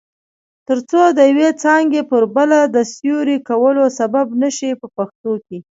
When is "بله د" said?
2.35-2.77